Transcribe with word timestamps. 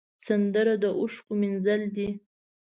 سندره 0.25 0.75
د 0.83 0.85
اوښکو 0.99 1.31
مینځل 1.41 1.81
دي 1.95 2.09